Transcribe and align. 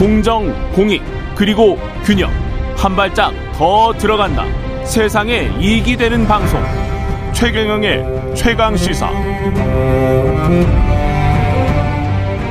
공정, 0.00 0.50
공익, 0.72 1.02
그리고 1.36 1.76
균형. 2.02 2.30
한 2.74 2.96
발짝 2.96 3.34
더 3.52 3.92
들어간다. 3.98 4.46
세상에 4.82 5.50
이익이 5.60 5.94
되는 5.98 6.26
방송. 6.26 6.58
최경영의 7.34 8.34
최강 8.34 8.74
시사. 8.78 9.10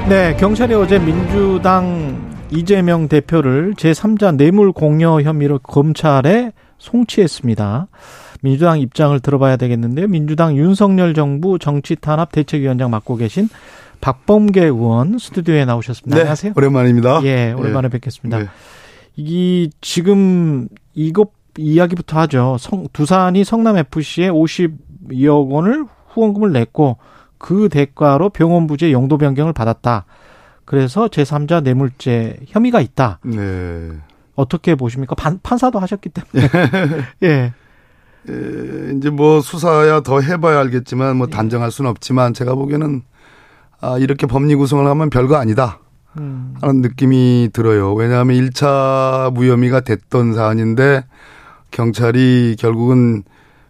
네, 0.07 0.35
경찰이 0.37 0.75
어제 0.75 0.99
민주당 0.99 2.21
이재명 2.51 3.07
대표를 3.07 3.73
제3자 3.73 4.35
뇌물 4.35 4.71
공여 4.71 5.23
혐의로 5.23 5.57
검찰에 5.57 6.51
송치했습니다. 6.77 7.87
민주당 8.41 8.79
입장을 8.79 9.19
들어봐야 9.21 9.57
되겠는데요. 9.57 10.07
민주당 10.07 10.55
윤석열 10.55 11.15
정부 11.15 11.57
정치 11.57 11.95
탄압 11.95 12.31
대책위원장 12.31 12.91
맡고 12.91 13.15
계신 13.15 13.49
박범계 14.01 14.63
의원 14.63 15.17
스튜디오에 15.19 15.65
나오셨습니다. 15.65 16.15
네, 16.15 16.21
안녕하세요. 16.21 16.53
오랜만입니다. 16.55 17.21
예, 17.23 17.51
오랜만에 17.51 17.89
네. 17.89 17.91
뵙겠습니다. 17.93 18.39
네. 18.39 18.45
이 19.15 19.69
지금 19.81 20.67
이것 20.93 21.31
이야기부터 21.57 22.19
하죠. 22.21 22.57
성, 22.59 22.87
두산이 22.93 23.43
성남 23.43 23.77
FC에 23.77 24.29
52억 24.29 25.49
원을 25.49 25.85
후원금을 26.09 26.53
냈고 26.53 26.97
그 27.37 27.69
대가로 27.69 28.29
병원 28.29 28.67
부재 28.67 28.91
용도 28.91 29.17
변경을 29.17 29.53
받았다. 29.53 30.05
그래서 30.65 31.07
제3자 31.07 31.63
뇌물죄 31.63 32.37
혐의가 32.47 32.79
있다. 32.79 33.19
네. 33.23 33.91
어떻게 34.35 34.75
보십니까? 34.75 35.15
판, 35.15 35.39
판사도 35.41 35.79
하셨기 35.79 36.09
때문에. 36.09 36.49
예. 37.23 37.53
에, 38.29 38.93
이제 38.95 39.09
뭐 39.09 39.41
수사야 39.41 40.01
더 40.01 40.21
해봐야 40.21 40.59
알겠지만 40.59 41.17
뭐 41.17 41.27
단정할 41.27 41.71
수는 41.71 41.89
없지만 41.89 42.33
제가 42.33 42.55
보기에는 42.55 43.01
아, 43.81 43.97
이렇게 43.97 44.27
법리 44.27 44.55
구성을 44.55 44.85
하면 44.85 45.09
별거 45.09 45.35
아니다. 45.35 45.79
음. 46.17 46.55
하는 46.61 46.81
느낌이 46.81 47.49
들어요. 47.53 47.93
왜냐하면 47.93 48.35
1차 48.37 49.33
무혐의가 49.33 49.81
됐던 49.81 50.33
사안인데 50.33 51.05
경찰이 51.71 52.55
결국은 52.59 53.23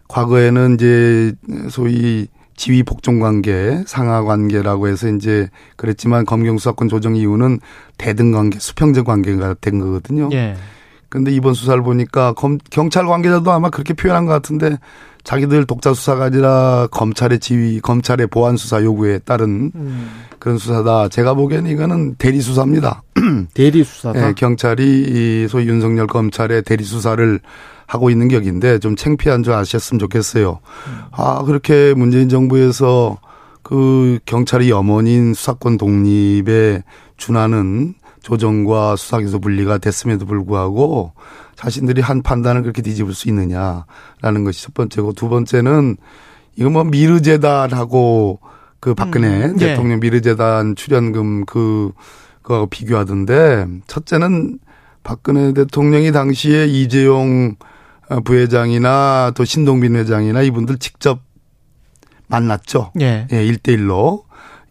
과거에는 0.08 0.74
이제 0.74 1.32
소위 1.68 2.26
지위 2.56 2.82
복종 2.82 3.20
관계, 3.20 3.82
상하 3.86 4.22
관계라고 4.22 4.88
해서 4.88 5.08
이제 5.08 5.48
그랬지만 5.76 6.26
검경 6.26 6.58
수사권 6.58 6.88
조정 6.88 7.16
이유는 7.16 7.60
대등 7.96 8.32
관계, 8.32 8.58
수평적 8.58 9.06
관계가 9.06 9.54
된 9.60 9.78
거거든요. 9.78 10.28
예. 10.32 10.56
근데 11.10 11.32
이번 11.32 11.54
수사를 11.54 11.82
보니까 11.82 12.32
검, 12.32 12.58
경찰 12.70 13.06
관계자도 13.06 13.50
아마 13.50 13.68
그렇게 13.68 13.92
표현한 13.94 14.26
것 14.26 14.32
같은데 14.32 14.78
자기들 15.24 15.66
독자 15.66 15.92
수사가 15.92 16.26
아니라 16.26 16.88
검찰의 16.90 17.40
지휘, 17.40 17.80
검찰의 17.80 18.28
보안 18.28 18.56
수사 18.56 18.82
요구에 18.82 19.18
따른 19.18 19.70
음. 19.74 20.10
그런 20.38 20.56
수사다. 20.56 21.08
제가 21.08 21.34
보기에는 21.34 21.70
이거는 21.70 22.14
대리 22.14 22.40
수사입니다. 22.40 23.02
대리 23.52 23.84
수사다. 23.84 24.28
네, 24.28 24.32
경찰이 24.34 24.82
이 24.84 25.48
소위 25.48 25.66
윤석열 25.66 26.06
검찰의 26.06 26.62
대리 26.62 26.84
수사를 26.84 27.40
하고 27.86 28.08
있는 28.08 28.28
격인데 28.28 28.78
좀 28.78 28.94
창피한 28.94 29.42
줄 29.42 29.52
아셨으면 29.52 29.98
좋겠어요. 29.98 30.60
아 31.10 31.42
그렇게 31.44 31.92
문재인 31.92 32.28
정부에서 32.28 33.18
그 33.62 34.20
경찰이 34.24 34.70
염원인 34.70 35.34
수사권 35.34 35.76
독립에 35.76 36.82
준하는 37.16 37.94
조정과 38.22 38.96
수사기소 38.96 39.40
분리가 39.40 39.78
됐음에도 39.78 40.26
불구하고 40.26 41.12
자신들이 41.56 42.00
한 42.00 42.22
판단을 42.22 42.62
그렇게 42.62 42.82
뒤집을 42.82 43.14
수 43.14 43.28
있느냐라는 43.28 44.44
것이 44.44 44.62
첫 44.62 44.74
번째고 44.74 45.12
두 45.12 45.28
번째는 45.28 45.96
이거 46.56 46.70
뭐 46.70 46.84
미르재단하고 46.84 48.40
그 48.80 48.94
박근혜 48.94 49.46
음, 49.46 49.56
예. 49.60 49.68
대통령 49.68 50.00
미르재단 50.00 50.74
출연금 50.74 51.44
그 51.44 51.92
그하고 52.42 52.66
비교하던데 52.66 53.66
첫째는 53.86 54.58
박근혜 55.02 55.52
대통령이 55.52 56.12
당시에 56.12 56.66
이재용 56.66 57.56
부회장이나 58.24 59.32
또 59.34 59.44
신동빈 59.44 59.96
회장이나 59.96 60.42
이분들 60.42 60.78
직접 60.78 61.20
만났죠. 62.26 62.92
예. 63.00 63.26
예, 63.30 63.44
1대1로. 63.46 64.22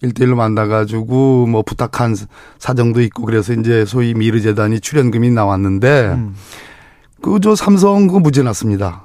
1대1로 0.04 0.36
만나가지고 0.36 1.48
뭐 1.48 1.62
부탁한 1.62 2.16
사정도 2.58 3.02
있고 3.02 3.26
그래서 3.26 3.54
이제 3.54 3.86
소위 3.86 4.14
미르재단이 4.14 4.80
출연금이 4.80 5.30
나왔는데 5.32 6.14
음. 6.16 6.36
그저 7.22 7.56
삼성 7.56 8.08
그 8.08 8.18
무죄 8.18 8.44
났습니다. 8.44 9.04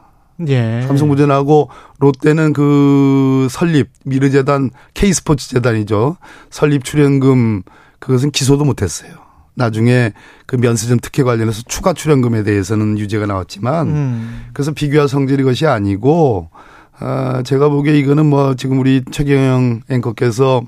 예. 0.49 0.83
삼성 0.87 1.09
무죄 1.09 1.27
나고 1.27 1.69
롯데는 1.99 2.53
그 2.53 3.47
설립 3.51 3.91
미르재단 4.05 4.71
K스포츠 4.95 5.49
재단이죠. 5.49 6.17
설립 6.51 6.85
출연금 6.85 7.63
그것은 7.99 8.31
기소도 8.31 8.65
못했어요. 8.65 9.25
나중에 9.55 10.13
그 10.47 10.57
면세점 10.57 10.99
특혜 11.01 11.23
관련해서 11.23 11.63
추가 11.67 11.93
출연금에 11.93 12.43
대해서는 12.43 12.99
유죄가 12.99 13.27
나왔지만 13.27 13.89
음. 13.89 14.45
그래서 14.53 14.73
비교할 14.73 15.09
성질이 15.09 15.45
것이 15.45 15.67
아니고 15.67 16.51
아 16.99 17.43
제가 17.45 17.69
보기에 17.69 17.99
이거는 17.99 18.27
뭐 18.27 18.55
지금 18.55 18.79
우리 18.79 19.03
최경영 19.11 19.83
앵커께서 19.91 20.63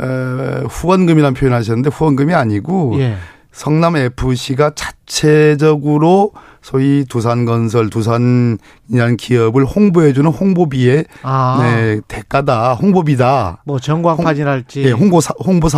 에, 0.00 0.64
후원금이라는 0.68 1.34
표현 1.34 1.52
하셨는데 1.54 1.90
후원금이 1.90 2.32
아니고 2.34 2.96
예. 3.00 3.16
성남 3.52 3.96
FC가 3.96 4.72
자체적으로 4.74 6.32
소위 6.62 7.04
두산건설, 7.08 7.90
두산이라는 7.90 9.16
기업을 9.18 9.64
홍보해주는 9.64 10.30
홍보비의 10.30 11.04
아. 11.22 11.58
네, 11.62 12.00
대가다, 12.06 12.74
홍보비다. 12.74 13.62
뭐 13.64 13.78
전광판이랄지. 13.78 14.84
예, 14.84 14.92
홍보 14.92 15.20
사, 15.20 15.34
홍보. 15.44 15.68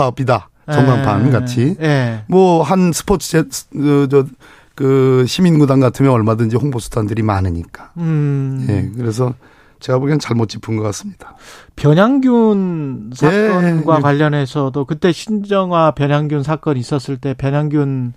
전광판 0.71 1.27
예. 1.27 1.31
같이. 1.31 1.77
예. 1.81 2.25
뭐한 2.29 2.93
스포츠 2.93 3.31
제, 3.31 3.39
어, 3.39 4.07
저, 4.11 4.27
그 4.75 5.25
시민구단 5.27 5.81
같으면 5.81 6.13
얼마든지 6.13 6.57
홍보 6.57 6.79
수단들이 6.79 7.23
많으니까. 7.23 7.91
음. 7.97 8.67
예, 8.69 8.91
그래서 8.97 9.35
제가 9.83 9.99
보기엔 9.99 10.19
잘못 10.19 10.49
짚은 10.49 10.77
것 10.77 10.83
같습니다. 10.85 11.35
변양균 11.77 13.11
사건과 13.15 13.97
예. 13.97 14.01
관련해서도 14.01 14.85
그때 14.85 15.13
신정화 15.13 15.91
변양균 15.91 16.43
사건 16.45 16.77
있었을 16.77 17.17
때 17.17 17.35
변양균 17.35 18.15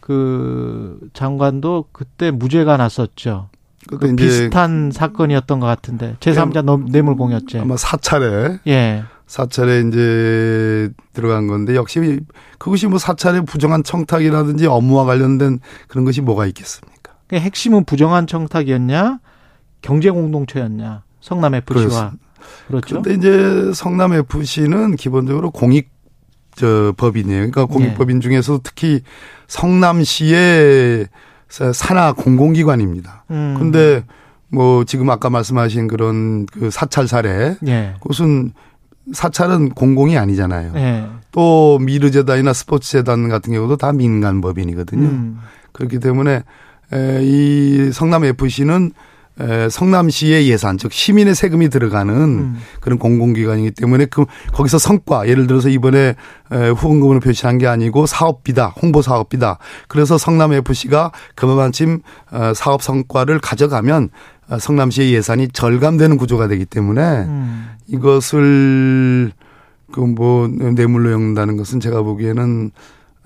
그 0.00 1.00
장관도 1.14 1.86
그때 1.92 2.30
무죄가 2.30 2.76
났었죠. 2.76 3.48
그 3.88 4.14
비슷한 4.16 4.90
사건이었던 4.92 5.60
것 5.60 5.66
같은데 5.66 6.16
제3자 6.20 6.90
뇌물 6.90 7.16
공여죄. 7.16 7.60
아마 7.60 7.76
사찰에 7.76 8.58
예. 8.66 9.02
사찰에 9.26 9.80
이제 9.88 10.90
들어간 11.14 11.46
건데 11.46 11.74
역시 11.74 12.20
그것이 12.58 12.86
뭐 12.86 12.98
사찰의 12.98 13.44
부정한 13.46 13.82
청탁이라든지 13.82 14.66
업무와 14.66 15.04
관련된 15.04 15.60
그런 15.86 16.04
것이 16.04 16.20
뭐가 16.20 16.46
있겠습니까? 16.46 17.12
그 17.28 17.36
핵심은 17.36 17.84
부정한 17.84 18.26
청탁이었냐, 18.26 19.20
경제 19.82 20.10
공동체였냐, 20.10 21.02
성남 21.20 21.54
FC와 21.54 22.12
그렇죠. 22.68 23.00
그런데 23.00 23.14
이제 23.14 23.72
성남 23.74 24.12
FC는 24.12 24.96
기본적으로 24.96 25.50
공익 25.50 25.90
저 26.54 26.92
법인이에요. 26.96 27.50
그러니까 27.50 27.66
공익법인 27.66 28.20
중에서 28.20 28.60
특히 28.62 29.02
성남시의 29.46 31.06
산하 31.48 32.12
공공기관입니다. 32.12 33.24
음. 33.30 33.54
근데 33.58 34.04
뭐 34.48 34.84
지금 34.84 35.08
아까 35.10 35.30
말씀하신 35.30 35.86
그런 35.88 36.46
그 36.46 36.70
사찰 36.70 37.06
사례 37.06 37.56
예. 37.66 37.94
그것은 38.00 38.52
사찰은 39.12 39.70
공공이 39.70 40.18
아니잖아요. 40.18 40.72
예. 40.76 41.06
또 41.32 41.78
미르재단이나 41.80 42.52
스포츠재단 42.52 43.28
같은 43.28 43.52
경우도 43.52 43.76
다 43.76 43.92
민간 43.92 44.40
법인이거든요. 44.40 45.08
음. 45.08 45.38
그렇기 45.72 46.00
때문에 46.00 46.42
에, 46.92 47.20
이 47.22 47.90
성남 47.92 48.24
FC는 48.24 48.86
에, 48.86 48.90
성남시의 49.70 50.48
예산, 50.48 50.78
즉 50.78 50.92
시민의 50.92 51.34
세금이 51.34 51.68
들어가는 51.68 52.14
음. 52.14 52.56
그런 52.80 52.98
공공기관이기 52.98 53.70
때문에 53.72 54.06
그 54.06 54.24
거기서 54.52 54.78
성과, 54.78 55.28
예를 55.28 55.46
들어서 55.46 55.68
이번에 55.68 56.14
에, 56.50 56.68
후원금으로 56.70 57.20
표시한 57.20 57.58
게 57.58 57.66
아니고 57.66 58.06
사업비다, 58.06 58.74
홍보 58.82 59.02
사업비다. 59.02 59.58
그래서 59.86 60.18
성남 60.18 60.52
FC가 60.52 61.12
그만큼 61.34 62.00
어, 62.32 62.52
사업 62.54 62.82
성과를 62.82 63.38
가져가면 63.38 64.10
어, 64.50 64.58
성남시의 64.58 65.12
예산이 65.14 65.48
절감되는 65.48 66.16
구조가 66.16 66.48
되기 66.48 66.64
때문에 66.64 67.00
음. 67.02 67.70
이것을 67.86 69.32
그 69.92 70.00
뭐 70.00 70.48
뇌물로 70.48 71.12
엮는다는 71.12 71.56
것은 71.56 71.80
제가 71.80 72.02
보기에는 72.02 72.70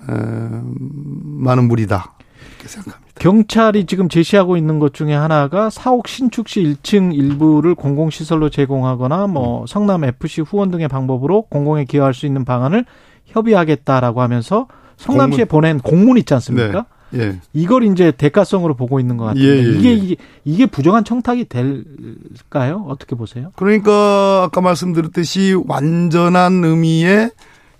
에, 0.01 0.05
많은 0.09 1.67
무리다 1.67 2.13
이렇게 2.49 2.67
생각합니다. 2.67 3.12
경찰이 3.23 3.85
지금 3.85 4.09
제시하고 4.09 4.57
있는 4.57 4.79
것 4.79 4.93
중에 4.93 5.13
하나가 5.13 5.69
사옥 5.69 6.09
신축시 6.09 6.61
1층 6.61 7.15
일부를 7.15 7.73
공공시설로 7.73 8.49
제공하거나 8.49 9.27
뭐 9.27 9.63
성남 9.65 10.03
FC 10.03 10.41
후원 10.41 10.71
등의 10.71 10.89
방법으로 10.89 11.43
공공에 11.43 11.85
기여할 11.85 12.13
수 12.13 12.25
있는 12.25 12.43
방안을 12.43 12.83
협의하겠다라고 13.27 14.21
하면서 14.21 14.67
성남시에 14.97 15.45
공문. 15.45 15.47
보낸 15.47 15.79
공문 15.79 16.17
있지 16.17 16.33
않습니까? 16.33 16.85
예. 17.13 17.39
이걸 17.53 17.83
이제 17.85 18.11
대가성으로 18.11 18.73
보고 18.73 18.99
있는 18.99 19.15
것 19.15 19.23
같은데 19.23 19.47
예, 19.47 19.57
예, 19.57 19.69
이게, 19.69 19.89
예. 19.91 19.93
이게 19.93 20.15
이게 20.43 20.65
부정한 20.65 21.05
청탁이 21.05 21.45
될까요? 21.45 22.83
어떻게 22.89 23.15
보세요? 23.15 23.51
그러니까 23.55 24.43
아까 24.43 24.59
말씀드렸듯이 24.59 25.55
완전한 25.65 26.61
의미의 26.65 27.31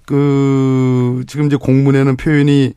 그그 0.06 1.26
지금 1.28 1.48
이제 1.48 1.58
공문에는 1.58 2.16
표현이 2.16 2.76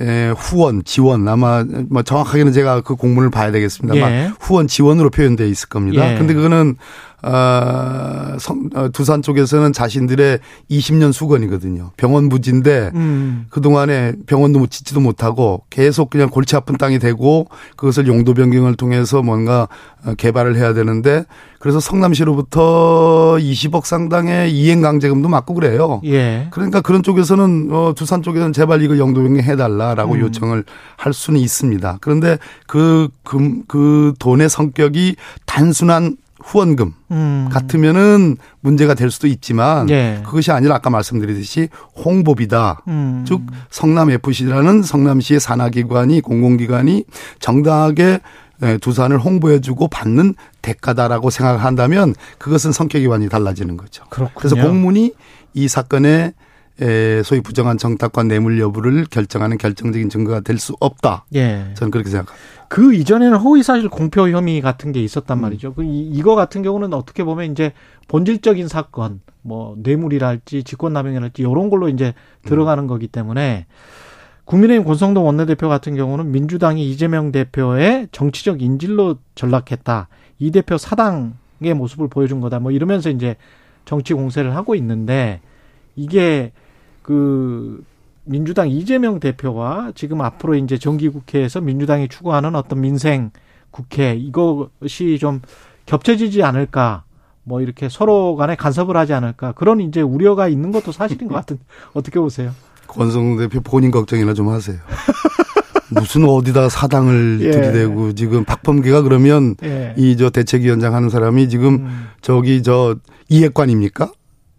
에, 0.00 0.30
후원, 0.36 0.82
지원 0.84 1.28
아마 1.28 1.64
뭐 1.88 2.02
정확하게는 2.02 2.52
제가 2.52 2.80
그 2.80 2.96
공문을 2.96 3.30
봐야 3.30 3.52
되겠습니다. 3.52 3.94
아마 3.94 4.10
예. 4.10 4.32
후원 4.40 4.66
지원으로 4.66 5.10
표현되어 5.10 5.46
있을 5.46 5.68
겁니다. 5.68 6.12
예. 6.12 6.18
근데 6.18 6.34
그거는 6.34 6.76
어, 7.26 8.36
성, 8.38 8.68
어, 8.74 8.88
두산 8.90 9.22
쪽에서는 9.22 9.72
자신들의 9.72 10.40
20년 10.70 11.12
수건이거든요. 11.12 11.92
병원 11.96 12.28
부지인데 12.28 12.90
음. 12.94 13.46
그동안에 13.48 14.12
병원도 14.26 14.58
못 14.58 14.70
짓지도 14.70 15.00
못하고 15.00 15.62
계속 15.70 16.10
그냥 16.10 16.28
골치 16.28 16.54
아픈 16.54 16.76
땅이 16.76 16.98
되고 16.98 17.46
그것을 17.76 18.06
용도 18.08 18.34
변경을 18.34 18.74
통해서 18.74 19.22
뭔가 19.22 19.68
어, 20.04 20.12
개발을 20.14 20.56
해야 20.56 20.74
되는데 20.74 21.24
그래서 21.58 21.80
성남시로부터 21.80 23.36
20억 23.38 23.86
상당의 23.86 24.52
이행 24.52 24.82
강제금도 24.82 25.30
맞고 25.30 25.54
그래요. 25.54 26.02
예. 26.04 26.48
그러니까 26.50 26.82
그런 26.82 27.02
쪽에서는 27.02 27.68
어 27.70 27.94
두산 27.96 28.22
쪽에서는 28.22 28.52
제발 28.52 28.82
이거 28.82 28.98
영도 28.98 29.22
변경해 29.22 29.56
달라라고 29.56 30.12
음. 30.12 30.20
요청을 30.20 30.64
할 30.98 31.14
수는 31.14 31.40
있습니다. 31.40 31.98
그런데 32.02 32.36
그금그 32.66 34.12
돈의 34.18 34.50
성격이 34.50 35.16
단순한 35.46 36.18
후원금 36.44 36.92
음. 37.10 37.48
같으면은 37.50 38.36
문제가 38.60 38.94
될 38.94 39.10
수도 39.10 39.26
있지만 39.26 39.88
예. 39.90 40.20
그것이 40.24 40.52
아니라 40.52 40.76
아까 40.76 40.90
말씀드리듯이 40.90 41.68
홍보비다. 41.96 42.82
음. 42.86 43.24
즉 43.26 43.40
성남 43.70 44.10
FC라는 44.10 44.82
성남시의 44.82 45.40
산하기관이 45.40 46.20
공공기관이 46.20 47.04
정당하게 47.40 48.20
예, 48.62 48.78
두산을 48.78 49.18
홍보해주고 49.18 49.88
받는 49.88 50.34
대가다라고 50.62 51.30
생각한다면 51.30 52.14
그것은 52.38 52.72
성격이 52.72 53.06
완전히 53.06 53.28
달라지는 53.28 53.76
거죠. 53.76 54.04
그렇군요. 54.10 54.34
그래서 54.36 54.54
공문이 54.54 55.12
이 55.54 55.68
사건의 55.68 56.12
에, 56.12 56.32
소위 57.24 57.40
부정한 57.40 57.78
정탁과 57.78 58.24
뇌물 58.24 58.58
여부를 58.60 59.04
결정하는 59.06 59.58
결정적인 59.58 60.08
증거가 60.08 60.40
될 60.40 60.58
수 60.58 60.74
없다. 60.80 61.24
예. 61.34 61.66
저는 61.74 61.90
그렇게 61.90 62.10
생각합니다. 62.10 62.66
그 62.68 62.94
이전에는 62.94 63.36
허위사실 63.38 63.88
공표 63.88 64.28
혐의 64.28 64.60
같은 64.60 64.90
게 64.92 65.00
음. 65.00 65.04
있었단 65.04 65.40
말이죠. 65.40 65.74
그 65.74 65.84
이- 65.84 66.08
이거 66.10 66.34
같은 66.34 66.62
경우는 66.62 66.92
어떻게 66.94 67.22
보면 67.22 67.52
이제 67.52 67.72
본질적인 68.08 68.66
사건, 68.68 69.20
뭐 69.42 69.76
뇌물이랄지 69.78 70.64
직권남용이랄지 70.64 71.42
이런 71.42 71.70
걸로 71.70 71.88
이제 71.88 72.14
음. 72.42 72.48
들어가는 72.48 72.86
거기 72.86 73.06
때문에 73.06 73.66
국민의힘 74.46 74.84
권성동 74.84 75.24
원내대표 75.26 75.68
같은 75.68 75.94
경우는 75.94 76.32
민주당이 76.32 76.90
이재명 76.90 77.30
대표의 77.32 78.08
정치적 78.12 78.60
인질로 78.62 79.16
전락했다. 79.36 80.08
이 80.38 80.50
대표 80.50 80.76
사당의 80.76 81.74
모습을 81.76 82.08
보여준 82.08 82.40
거다. 82.40 82.58
뭐 82.58 82.72
이러면서 82.72 83.10
이제 83.10 83.36
정치 83.84 84.12
공세를 84.14 84.56
하고 84.56 84.74
있는데 84.74 85.40
이게 85.96 86.52
그 87.04 87.84
민주당 88.24 88.70
이재명 88.70 89.20
대표와 89.20 89.92
지금 89.94 90.22
앞으로 90.22 90.54
이제 90.56 90.78
정기국회에서 90.78 91.60
민주당이 91.60 92.08
추구하는 92.08 92.56
어떤 92.56 92.80
민생 92.80 93.30
국회 93.70 94.14
이것이 94.14 95.18
좀 95.20 95.42
겹쳐지지 95.84 96.42
않을까 96.42 97.04
뭐 97.42 97.60
이렇게 97.60 97.90
서로 97.90 98.36
간에 98.36 98.56
간섭을 98.56 98.96
하지 98.96 99.12
않을까 99.12 99.52
그런 99.52 99.82
이제 99.82 100.00
우려가 100.00 100.48
있는 100.48 100.72
것도 100.72 100.92
사실인 100.92 101.28
것 101.28 101.34
같은데 101.34 101.62
어떻게 101.92 102.18
보세요? 102.18 102.52
권성 102.88 103.36
대표 103.36 103.60
본인 103.60 103.90
걱정이나 103.90 104.32
좀 104.32 104.48
하세요. 104.48 104.78
무슨 105.90 106.24
어디다 106.24 106.70
사당을 106.70 107.40
예. 107.42 107.50
들이대고 107.50 108.14
지금 108.14 108.44
박범계가 108.44 109.02
그러면 109.02 109.56
예. 109.62 109.94
이저 109.98 110.30
대책위원장 110.30 110.94
하는 110.94 111.10
사람이 111.10 111.50
지금 111.50 111.74
음. 111.74 112.06
저기 112.22 112.62
저 112.62 112.96
이해관입니까? 113.28 114.10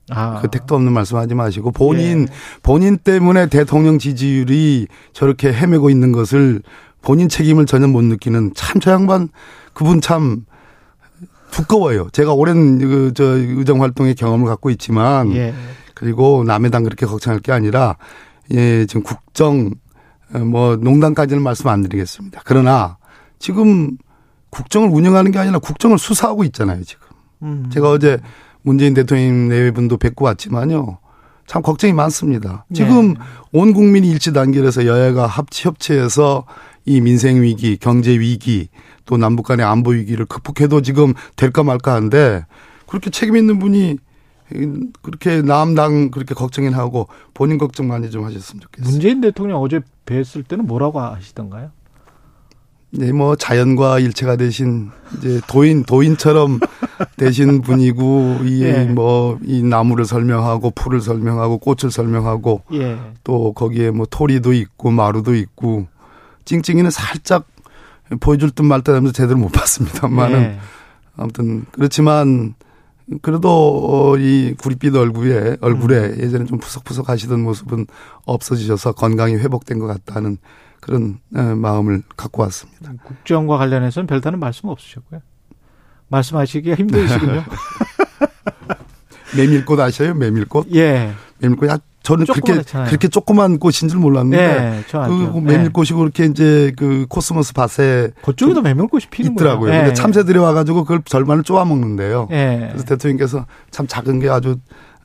아. 0.10 0.40
그 0.42 0.50
택도 0.50 0.75
없는 0.75 0.94
말씀하지 0.94 1.34
마시고 1.36 1.72
본인 1.72 2.28
예. 2.30 2.34
본인 2.62 2.98
때문에 2.98 3.48
대통령 3.48 3.98
지지율이 3.98 4.88
저렇게 5.13 5.52
헤매고 5.52 5.90
있는 5.90 6.12
것을 6.12 6.62
본인 7.02 7.30
책임을 7.30 7.66
전혀 7.66 7.88
못 7.88 8.04
느끼는 8.04 8.52
참 8.56 8.80
저 8.81 8.92
양반 8.92 9.30
그분 9.74 10.02
참 10.02 10.46
두꺼워요. 11.52 12.10
제가 12.12 12.34
오랜 12.34 12.78
그 12.80 13.12
저 13.16 13.24
의정 13.24 13.81
활동의 13.81 14.16
경험을 14.16 14.46
갖고 14.48 14.69
있지만 14.69 15.34
예. 15.36 15.54
그리고 15.94 16.44
남의 16.46 16.72
당 16.72 16.84
그렇게 16.84 17.06
걱정할 17.06 17.40
게 17.40 17.51
아니라 17.51 17.96
예 18.51 18.86
지금 18.86 19.04
국정 19.04 19.72
어, 20.34 20.40
뭐 20.40 20.75
농단까지는 20.75 21.42
말씀 21.42 21.68
안 21.69 21.81
드리겠습니다. 21.81 22.42
그러나 22.46 22.98
지금 23.40 23.98
국정을 24.50 24.90
운영하는 24.90 25.31
게 25.31 25.40
아니라 25.40 25.60
국정을 25.60 25.98
수사하고 25.98 26.44
있잖아요 26.46 26.84
지금. 26.84 27.08
음. 27.44 27.69
제가 27.72 27.90
어제 27.90 28.19
문재인 28.65 28.95
대통령 28.95 29.47
내외분도 29.47 29.97
뵙고 29.97 30.25
왔지만요. 30.25 30.97
참 31.45 31.62
걱정이 31.62 31.94
많습니다. 31.94 32.65
지금 32.73 33.13
네. 33.13 33.19
온 33.53 33.73
국민이 33.73 34.09
일치 34.09 34.33
단결해서 34.33 34.88
여야가 34.88 35.27
합치 35.27 35.67
협치해서 35.67 36.45
이 36.85 37.00
민생 37.00 37.44
위기, 37.44 37.77
경제 37.77 38.12
위기, 38.19 38.69
또 39.06 39.17
남북 39.17 39.44
간의 39.44 39.63
안보 39.63 39.91
위기를 39.91 40.25
극복해도 40.25 40.81
지금 40.81 41.13
될까 41.35 41.63
말까 41.63 41.94
한데 41.94 42.45
그렇게 42.88 43.12
책임 43.12 43.38
있는 43.38 43.59
분이 43.59 43.97
그렇게 45.03 45.44
남당 45.44 46.09
그렇게 46.09 46.33
걱정이나 46.33 46.75
하고 46.75 47.07
본인 47.35 47.59
걱정 47.59 47.88
많이 47.88 48.09
좀 48.09 48.25
하셨으면 48.25 48.62
좋겠어요. 48.62 48.91
문재인 48.91 49.21
대통령 49.21 49.62
어제 49.62 49.81
뵀을 50.07 50.47
때는 50.47 50.65
뭐라고 50.65 51.00
하시던가요? 51.00 51.69
네, 52.92 53.12
뭐 53.12 53.36
자연과 53.36 54.00
일체가 54.00 54.38
되신 54.38 54.90
이제 55.18 55.42
도인 55.48 55.84
도인처럼 55.84 56.60
되신 57.18 57.62
분이고 57.62 58.40
이 58.46 58.64
예. 58.64 58.86
뭐 58.86 59.38
이 59.44 59.62
나무를 59.64 60.06
설명하고 60.06 60.72
풀을 60.72 61.02
설명하고 61.02 61.58
꽃을 61.58 61.92
설명하고 61.92 62.62
예. 62.74 62.98
또 63.24 63.52
거기에 63.54 63.92
뭐 63.92 64.06
토리도 64.10 64.54
있고 64.54 64.92
마루도 64.92 65.36
있고 65.36 65.88
찡찡이는 66.46 66.90
살짝 66.92 67.48
보여줄 68.20 68.52
듯 68.52 68.64
말 68.64 68.82
듯 68.82 68.94
하면서 68.96 69.12
제대로 69.12 69.38
못 69.40 69.52
봤습니다만은 69.52 70.40
예. 70.42 70.60
아무튼 71.18 71.66
그렇지만 71.72 72.54
그래도 73.22 73.50
어, 74.14 74.18
이 74.18 74.56
구릿빛 74.58 74.96
얼굴에 74.96 75.58
얼굴에 75.62 75.98
음. 75.98 76.18
예전에 76.20 76.46
좀 76.46 76.60
푸석푸석 76.60 77.10
하시던 77.10 77.42
모습은 77.42 77.88
없어지셔서 78.26 78.94
건강이 78.94 79.36
회복된 79.36 79.80
것 79.80 79.88
같다는 79.88 80.38
그런 80.86 81.18
에, 81.36 81.42
마음을 81.42 82.04
갖고 82.16 82.44
왔습니다. 82.44 82.92
국정과 83.04 83.58
관련해서는 83.58 84.06
별다른 84.06 84.40
말씀 84.40 84.70
없으셨고요. 84.70 85.20
말씀하시기가 86.10 86.76
힘드시군요. 86.76 87.44
메밀꽃 89.36 89.80
아셔요? 89.80 90.14
메밀꽃? 90.14 90.68
예. 90.76 91.12
메밀꽃. 91.40 91.70
아, 91.72 91.80
저는 92.04 92.28
그렇게. 92.28 92.62
그렇게 92.86 93.08
조그만 93.08 93.58
꽃인 93.58 93.90
줄 93.90 93.98
몰랐는데 93.98 94.38
네, 94.38 94.84
저그 94.88 95.04
알죠. 95.04 95.42
메밀꽃이고 95.42 95.98
그렇게 95.98 96.25
이제 96.25 96.72
그 96.77 97.08
코스모스 97.10 97.54
밭에 97.54 98.12
그쪽에도 98.22 98.62
메밀꽃이 98.62 99.06
피는군요. 99.10 99.42
있더라고요. 99.44 99.74
예. 99.74 99.77
근데 99.80 99.94
참새들이 99.96 100.38
와가지고 100.38 100.84
그걸 100.84 101.01
절반을 101.04 101.42
쪼아 101.42 101.65
먹는데요. 101.65 102.27
예. 102.30 102.68
그래서 102.70 102.86
대통령께서 102.86 103.48
참 103.72 103.88
작은 103.88 104.20
게 104.20 104.30
아주 104.30 104.58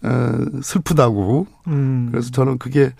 어, 0.03 0.33
슬프다고. 0.63 1.47
음. 1.69 2.09
그래서 2.11 2.31
저는 2.31 2.59
그게 2.59 2.93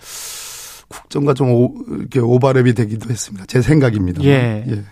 국정과 0.91 1.33
좀 1.33 1.51
오, 1.51 1.73
이렇게 1.87 2.19
오버랩이 2.19 2.75
되기도 2.75 3.09
했습니다. 3.09 3.45
제 3.47 3.61
생각입니다. 3.61 4.23
예. 4.23 4.83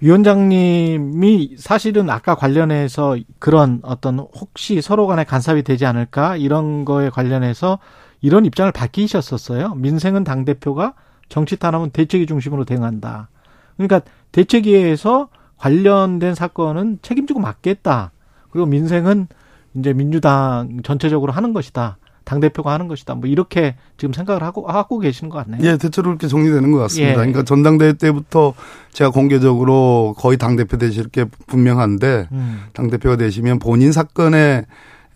위원장님이 0.00 1.56
사실은 1.58 2.10
아까 2.10 2.34
관련해서 2.34 3.16
그런 3.38 3.80
어떤 3.82 4.18
혹시 4.18 4.82
서로 4.82 5.06
간에 5.06 5.24
간섭이 5.24 5.62
되지 5.62 5.86
않을까 5.86 6.36
이런 6.36 6.84
거에 6.84 7.08
관련해서 7.08 7.78
이런 8.20 8.44
입장을 8.44 8.70
밝히셨었어요. 8.72 9.74
민생은 9.74 10.24
당 10.24 10.44
대표가 10.44 10.94
정치 11.28 11.56
탄압은 11.56 11.90
대책위 11.90 12.26
중심으로 12.26 12.64
대응한다. 12.64 13.28
그러니까 13.76 14.00
대책위에서 14.32 15.28
관련된 15.56 16.34
사건은 16.34 16.98
책임지고 17.02 17.40
맡겠다. 17.40 18.12
그리고 18.50 18.66
민생은 18.66 19.28
이제 19.74 19.92
민주당 19.92 20.80
전체적으로 20.82 21.32
하는 21.32 21.52
것이다. 21.52 21.98
당 22.26 22.40
대표가 22.40 22.72
하는 22.72 22.88
것이다. 22.88 23.14
뭐 23.14 23.28
이렇게 23.28 23.76
지금 23.96 24.12
생각을 24.12 24.42
하고, 24.42 24.66
하고 24.66 24.98
계시는 24.98 25.30
것 25.30 25.38
같네요. 25.38 25.60
예, 25.62 25.76
대체로 25.78 26.08
그렇게 26.08 26.26
정리되는 26.26 26.72
것 26.72 26.78
같습니다. 26.78 27.12
예. 27.12 27.14
그러니까 27.14 27.44
전당대회 27.44 27.92
때부터 27.92 28.52
제가 28.92 29.10
공개적으로 29.10 30.12
거의 30.18 30.36
당 30.36 30.56
대표 30.56 30.76
되실 30.76 31.08
게 31.08 31.24
분명한데 31.46 32.28
음. 32.32 32.64
당 32.72 32.90
대표가 32.90 33.14
되시면 33.16 33.60
본인 33.60 33.92
사건의 33.92 34.66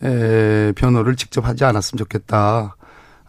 에, 0.05 0.73
변호를 0.77 1.17
직접 1.17 1.45
하지 1.45 1.65
않았으면 1.65 1.99
좋겠다. 1.99 2.77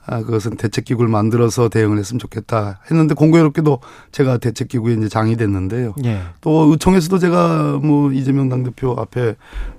아, 0.05 0.19
그것은 0.19 0.57
대책기구를 0.57 1.09
만들어서 1.09 1.69
대응을 1.69 1.97
했으면 1.97 2.19
좋겠다 2.19 2.81
했는데 2.89 3.15
공교롭게도 3.15 3.79
제가 4.11 4.37
대책기구에 4.37 4.93
이제 4.93 5.07
장이 5.07 5.37
됐는데요. 5.37 5.95
예. 6.05 6.21
또 6.41 6.71
의총에서도 6.71 7.17
제가 7.17 7.79
뭐 7.81 8.11
이재명 8.11 8.47
당대표 8.47 8.95
앞에 8.99 9.35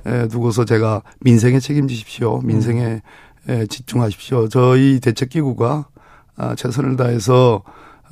에, 0.07 0.29
두고서 0.29 0.65
제가 0.65 1.03
민생에 1.21 1.61
책임지십시오. 1.61 2.41
민생에 2.43 2.85
에, 2.85 3.03
집중하십시오. 3.69 4.49
저희 4.49 5.01
대책기구가 5.01 5.87
아, 6.37 6.55
최선을 6.55 6.97
다해서 6.97 7.63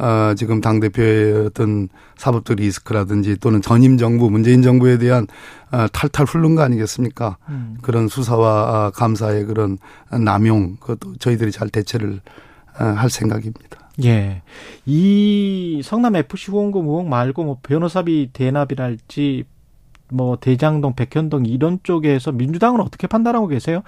아, 0.02 0.34
지금 0.36 0.62
당대표의 0.62 1.46
어떤 1.46 1.88
사법적 2.16 2.56
리스크라든지 2.56 3.36
또는 3.38 3.60
전임 3.60 3.98
정부, 3.98 4.30
문재인 4.30 4.62
정부에 4.62 4.96
대한 4.96 5.26
아, 5.70 5.88
탈탈 5.92 6.24
훑는 6.24 6.54
거 6.54 6.62
아니겠습니까? 6.62 7.36
음. 7.50 7.76
그런 7.82 8.08
수사와 8.08 8.86
아, 8.86 8.90
감사의 8.94 9.44
그런 9.44 9.78
남용, 10.10 10.76
그것도 10.80 11.16
저희들이 11.18 11.52
잘 11.52 11.68
대처를 11.68 12.20
어, 12.78 12.84
할 12.84 13.10
생각입니다. 13.10 13.90
예. 14.02 14.42
이 14.86 15.82
성남 15.84 16.16
FC 16.16 16.50
후원금 16.50 16.86
의혹 16.86 17.06
말고 17.06 17.44
뭐 17.44 17.58
변호사비 17.62 18.30
대납이랄지 18.32 19.44
뭐 20.12 20.36
대장동, 20.36 20.94
백현동 20.94 21.44
이런 21.44 21.78
쪽에서 21.82 22.32
민주당은 22.32 22.80
어떻게 22.80 23.06
판단하고 23.06 23.48
계세요? 23.48 23.82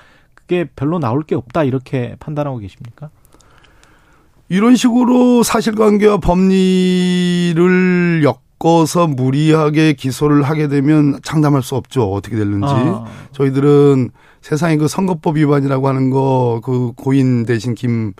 그게 0.52 0.66
별로 0.76 0.98
나올 0.98 1.22
게 1.22 1.34
없다 1.34 1.64
이렇게 1.64 2.14
판단하고 2.20 2.58
계십니까? 2.58 3.08
이런 4.50 4.76
식으로 4.76 5.42
사실관계와 5.42 6.18
법리를 6.18 8.22
엮어서 8.62 9.06
무리하게 9.06 9.94
기소를 9.94 10.42
하게 10.42 10.68
되면 10.68 11.18
장담할 11.22 11.62
수 11.62 11.74
없죠. 11.74 12.12
어떻게 12.12 12.36
될는지. 12.36 12.66
아. 12.68 13.06
저희들은 13.32 14.10
세상에 14.42 14.76
그 14.76 14.88
선거법 14.88 15.38
위반이라고 15.38 15.88
하는 15.88 16.10
거 16.10 16.60
그 16.62 16.92
고인 16.96 17.46
대신 17.46 17.74
김 17.74 18.12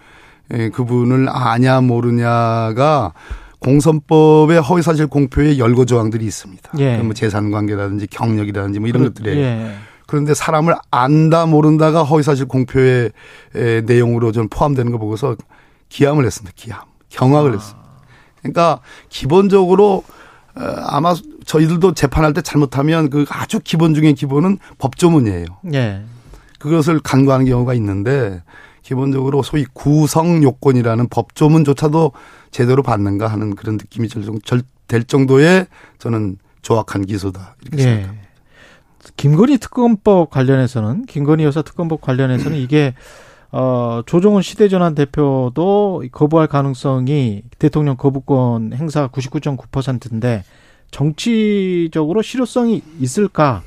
예, 0.55 0.71
그분을 0.71 1.27
아냐 1.29 1.83
모르냐가 1.83 3.13
공선법의 3.59 4.63
허위사실 4.63 5.09
공표에 5.09 5.59
열거 5.59 5.85
조항들이 5.85 6.25
있습니다. 6.25 6.71
예. 6.79 6.97
뭐 6.97 7.13
재산 7.13 7.51
관계라든지 7.51 8.07
경력이라든지 8.07 8.81
뭐 8.81 8.89
이런 8.89 9.03
그, 9.03 9.13
것들에. 9.13 9.37
예. 9.37 9.75
그런데 10.13 10.35
사람을 10.35 10.75
안다 10.91 11.47
모른다가 11.47 12.03
허위사실 12.03 12.45
공표의 12.45 13.13
내용으로 13.87 14.31
좀 14.31 14.47
포함되는 14.51 14.93
거 14.93 14.99
보고서 14.99 15.37
기함을 15.89 16.27
했습니다. 16.27 16.53
기함. 16.55 16.81
경악을 17.09 17.53
아. 17.53 17.55
했습니다. 17.55 17.89
그러니까 18.43 18.81
기본적으로 19.09 20.05
어, 20.55 20.63
아마 20.89 21.15
저희들도 21.47 21.95
재판할 21.95 22.35
때 22.35 22.43
잘못하면 22.43 23.09
그 23.09 23.25
아주 23.31 23.59
기본 23.65 23.95
중의 23.95 24.13
기본은 24.13 24.59
법조문이에요. 24.77 25.47
예. 25.73 26.05
그것을 26.59 27.01
간과하는 27.01 27.47
경우가 27.47 27.73
있는데 27.73 28.43
기본적으로 28.83 29.43
소위 29.43 29.65
구성 29.73 30.43
요건이라는 30.43 31.09
법조문조차도 31.09 32.13
제대로 32.51 32.83
받는가 32.83 33.29
하는 33.29 33.57
그런 33.57 33.79
느낌이 33.79 34.11
될 34.89 35.05
정도의 35.05 35.69
저는 35.99 36.37
조악한 36.61 37.07
기소다 37.07 37.57
이렇게 37.63 37.79
예. 37.79 37.83
생각합니다. 37.83 38.32
김건희 39.17 39.59
특검법 39.59 40.31
관련해서는 40.31 41.07
김건희 41.07 41.45
여사 41.45 41.63
특검법 41.63 42.01
관련해서는 42.01 42.59
이게 42.59 42.95
어, 43.51 44.01
조정훈 44.07 44.43
시대전환 44.43 44.95
대표도 44.95 46.05
거부할 46.11 46.47
가능성이 46.47 47.43
대통령 47.59 47.97
거부권 47.97 48.73
행사 48.73 49.09
99.9%인데 49.09 50.43
정치적으로 50.91 52.23
실효성이 52.23 52.83
있을까 52.99 53.63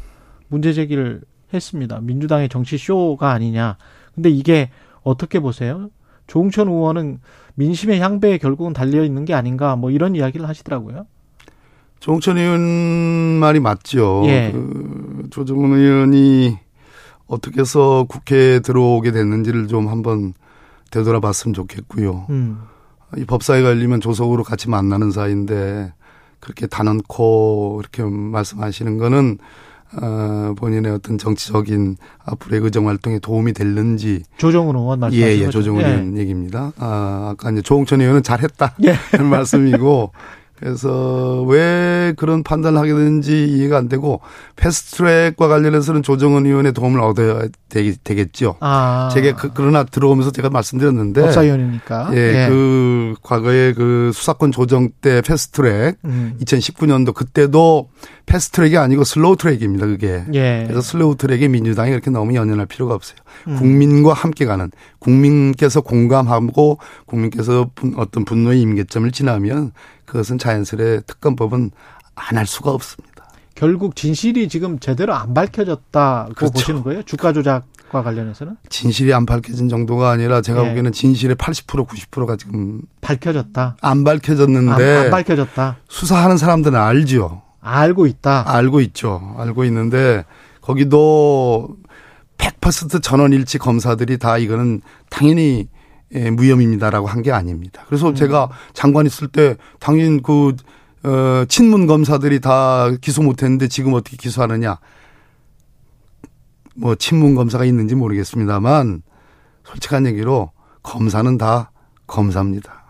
문제 0.48 0.74
제기를 0.74 1.22
했습니다. 1.54 2.00
민주당의 2.02 2.50
정치 2.50 2.78
쇼가 2.78 3.32
아니냐. 3.32 3.78
근데 4.14 4.30
이게 4.30 4.70
어떻게 5.04 5.40
보세요? 5.40 5.90
조홍천 6.28 6.68
의원은 6.68 7.20
민심의 7.56 8.00
향배에 8.00 8.38
결국은 8.40 8.74
달려 8.74 9.04
있는 9.04 9.26
게 9.26 9.34
아닌가 9.34 9.76
뭐 9.76 9.92
이런 9.92 10.16
이야기를 10.16 10.48
하시더라고요. 10.48 11.06
조홍천 12.00 12.38
의원 12.38 12.60
말이 13.40 13.60
맞죠. 13.60 14.24
예. 14.26 14.52
그 14.52 15.15
조정훈 15.30 15.74
의원이 15.74 16.58
어떻게 17.28 17.62
해서 17.62 18.06
국회에 18.08 18.60
들어오게 18.60 19.12
됐는지를 19.12 19.68
좀 19.68 19.88
한번 19.88 20.34
되돌아봤으면 20.92 21.54
좋겠고요. 21.54 22.28
음. 22.30 22.60
이 23.18 23.26
법사위 23.26 23.64
관리면 23.64 24.02
조석으로 24.02 24.44
같이 24.44 24.70
만나는 24.70 25.12
사이인데 25.12 25.94
그렇게 26.40 26.68
단언코 26.68 27.82
이렇게 27.82 28.04
말씀하시는 28.04 28.98
거는 28.98 29.38
어, 30.02 30.54
본인의 30.58 30.92
어떤 30.92 31.18
정치적인 31.18 31.98
앞으로의 32.26 32.64
의정 32.64 32.88
활동에 32.88 33.20
도움이 33.20 33.54
될는지 33.54 34.24
조정훈 34.38 34.76
의원 34.76 35.00
말씀하신 35.00 35.28
예, 35.28 35.46
예, 35.46 35.50
조정훈 35.50 35.84
예. 35.84 35.88
의원 35.88 36.18
얘기입니다. 36.18 36.74
아, 36.78 37.30
아까 37.32 37.52
이제 37.52 37.62
조홍천 37.62 38.02
의원은 38.02 38.24
잘했다 38.24 38.76
예. 38.84 38.96
는 39.18 39.28
말씀이고 39.28 40.12
그래서 40.58 41.44
왜 41.44 42.14
그런 42.16 42.44
판단을 42.44 42.80
하게 42.80 42.94
되는지 42.94 43.46
이해가 43.46 43.78
안 43.78 43.90
되고 43.90 44.22
패스트트랙과 44.56 45.48
관련해서는 45.48 46.02
조정은 46.02 46.46
의원의 46.46 46.74
도움을 46.74 47.02
얻어야 47.02 47.48
되 47.70 47.94
겠죠. 48.16 48.56
아. 48.62 49.10
제가 49.14 49.36
그, 49.36 49.62
러나 49.62 49.84
들어오면서 49.84 50.32
제가 50.32 50.50
말씀드렸는데 50.50 51.22
법사위원이니까. 51.22 52.12
예, 52.14 52.18
예, 52.18 52.50
그 52.50 53.16
과거에 53.22 53.74
그 53.74 54.12
수사권 54.14 54.52
조정 54.52 54.90
때 55.02 55.22
패스트트랙 55.22 55.98
음. 56.06 56.38
2019년도 56.42 57.14
그때도 57.14 57.90
패스트트랙이 58.26 58.78
아니고 58.78 59.04
슬로우트랙입니다. 59.04 59.86
그게. 59.88 60.24
예. 60.34 60.64
그래서 60.68 60.82
슬로우트랙에 60.82 61.48
민주당이 61.48 61.92
그렇게 61.92 62.10
너무 62.12 62.34
연연할 62.34 62.66
필요가 62.66 62.94
없어요. 62.96 63.18
음. 63.48 63.58
국민과 63.58 64.14
함께 64.14 64.46
가는 64.46 64.72
국민께서 65.00 65.82
공감하고 65.82 66.80
국민께서 67.06 67.70
어떤 67.98 68.26
분노의 68.26 68.62
임계점을 68.62 69.12
지나면 69.12 69.74
그것은 70.06 70.38
자연스레 70.38 71.02
특검법은 71.08 71.72
안 72.16 72.38
할 72.38 72.46
수가 72.46 72.72
없습니다. 72.72 73.26
결국 73.56 73.96
진실이 73.96 74.48
지금 74.50 74.80
제대로 74.80 75.14
안 75.14 75.34
밝혀졌다고 75.34 76.34
그렇죠. 76.34 76.54
보시는 76.54 76.84
거예요? 76.84 77.04
주가 77.04 77.32
조작과 77.34 78.04
관련해서는? 78.04 78.56
진실이 78.70 79.14
안 79.14 79.26
밝혀진 79.26 79.70
정도가 79.70 80.12
아니라 80.12 80.42
제가 80.42 80.62
네. 80.62 80.68
보기에는 80.70 80.92
진실의 80.92 81.36
80% 81.36 81.88
90%가 81.88 82.36
지금 82.38 82.82
밝혀졌다. 83.02 83.78
안 83.82 84.04
밝혀졌는데 84.04 84.98
안, 84.98 85.06
안 85.06 85.12
밝혀졌다. 85.12 85.78
수사하는 85.90 86.38
사람들은 86.38 86.78
알죠. 86.80 87.42
알고 87.62 88.08
있다. 88.08 88.44
알고 88.48 88.80
있죠. 88.82 89.36
알고 89.38 89.64
있는데 89.66 90.24
거기도 90.62 91.76
100% 92.38 93.02
전원 93.02 93.32
일치 93.34 93.58
검사들이 93.58 94.18
다 94.18 94.38
이거는 94.38 94.82
당연히 95.10 95.68
예, 96.14 96.30
무혐의입니다라고 96.30 97.08
한 97.08 97.22
게 97.24 97.32
아닙니다. 97.32 97.84
그래서 97.88 98.10
음. 98.10 98.16
제가 98.16 98.50
장관 98.74 99.06
있을 99.06 99.28
때 99.28 99.56
당연 99.80 100.22
그 100.22 100.56
어, 101.04 101.46
친문 101.48 101.88
검사들이 101.88 102.40
다 102.42 102.90
기소 103.02 103.22
못했는데 103.22 103.68
지금 103.68 103.94
어떻게 103.94 104.18
기소하느냐? 104.18 104.80
뭐 106.76 106.96
친문 106.96 107.36
검사가 107.36 107.66
있는지 107.66 107.96
모르겠습니다만 107.96 109.02
솔직한 109.64 110.06
얘기로 110.08 110.52
검사는 110.84 111.38
다 111.38 111.72
검사입니다. 112.08 112.85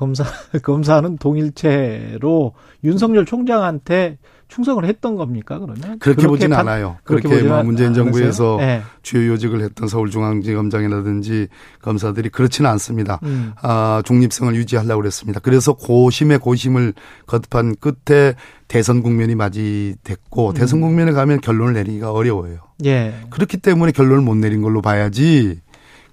검사 0.00 0.24
검사는 0.64 1.18
동일체로 1.18 2.54
윤석열 2.84 3.26
총장한테 3.26 4.16
충성을 4.48 4.82
했던 4.82 5.14
겁니까 5.14 5.58
그러면? 5.58 5.76
그렇게, 5.98 5.98
그렇게 5.98 6.26
보진 6.26 6.50
반, 6.50 6.60
않아요. 6.60 6.96
그렇게, 7.04 7.28
그렇게 7.28 7.46
뭐 7.46 7.62
문재인 7.62 7.92
정부에서 7.92 8.56
네. 8.58 8.82
주요 9.02 9.32
요직을 9.32 9.60
했던 9.60 9.88
서울중앙지검장이라든지 9.88 11.48
검사들이 11.82 12.30
그렇지는 12.30 12.70
않습니다. 12.70 13.20
음. 13.24 13.52
아, 13.60 14.00
중립성을 14.06 14.54
유지하려고 14.54 15.02
그랬습니다. 15.02 15.38
그래서 15.38 15.74
고심의 15.74 16.38
고심을 16.38 16.94
거듭한 17.26 17.76
끝에 17.76 18.34
대선 18.66 19.02
국면이 19.02 19.34
맞이됐고 19.34 20.48
음. 20.48 20.54
대선 20.54 20.80
국면에 20.80 21.12
가면 21.12 21.42
결론을 21.42 21.74
내리기가 21.74 22.10
어려워요. 22.10 22.60
예. 22.86 23.14
그렇기 23.28 23.58
때문에 23.58 23.92
결론을 23.92 24.22
못 24.22 24.34
내린 24.34 24.62
걸로 24.62 24.80
봐야지. 24.80 25.60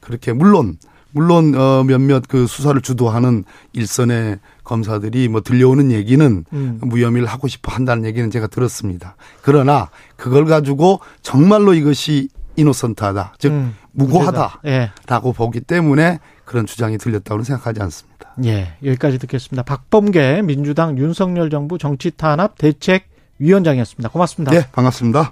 그렇게 0.02 0.34
물론 0.34 0.76
물론 1.18 1.56
어 1.56 1.84
몇몇 1.84 2.28
그 2.28 2.46
수사를 2.46 2.80
주도하는 2.80 3.44
일선의 3.74 4.38
검사들이 4.64 5.30
뭐 5.30 5.42
들려오는 5.42 5.92
얘기는 5.92 6.46
음. 6.54 6.80
무혐의를 6.80 7.28
하고 7.28 7.48
싶어 7.48 7.72
한다는 7.72 8.06
얘기는 8.06 8.30
제가 8.30 8.46
들었습니다. 8.46 9.16
그러나 9.42 9.90
그걸 10.16 10.46
가지고 10.46 11.00
정말로 11.24 11.74
이것이 11.74 12.30
이노선트하다, 12.56 13.34
즉 13.40 13.52
음. 13.52 13.76
무고하다라고 13.94 14.60
예. 14.68 15.34
보기 15.36 15.62
때문에 15.62 16.20
그런 16.46 16.68
주장이 16.68 17.00
들렸다고는 17.00 17.44
생각하지 17.44 17.82
않습니다. 17.82 18.34
예, 18.46 18.74
여기까지 18.86 19.18
듣겠습니다. 19.18 19.64
박범계 19.64 20.44
민주당 20.44 21.00
윤석열 21.00 21.50
정부 21.50 21.80
정치 21.80 22.12
탄압 22.12 22.60
대책 22.60 23.10
위원장이었습니다. 23.40 24.10
고맙습니다. 24.10 24.52
네, 24.52 24.68
반갑습니다. 24.72 25.32